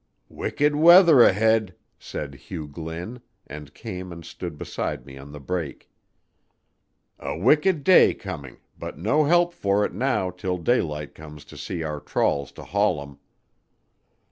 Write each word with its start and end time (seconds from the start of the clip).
"Wicked 0.29 0.75
weather 0.75 1.21
ahead," 1.21 1.75
said 1.99 2.33
Hugh 2.33 2.65
Glynn, 2.67 3.21
and 3.45 3.71
came 3.75 4.11
and 4.11 4.25
stood 4.25 4.57
beside 4.57 5.05
me 5.05 5.15
on 5.15 5.31
the 5.31 5.39
break. 5.39 5.91
"A 7.19 7.37
wicked 7.37 7.83
day 7.83 8.15
coming, 8.15 8.57
but 8.79 8.97
no 8.97 9.25
help 9.25 9.53
for 9.53 9.85
it 9.85 9.93
now 9.93 10.31
till 10.31 10.57
daylight 10.57 11.13
comes 11.13 11.45
to 11.45 11.55
see 11.55 11.83
our 11.83 11.99
trawls 11.99 12.51
to 12.53 12.63
haul 12.63 12.99
'em." 12.99 13.19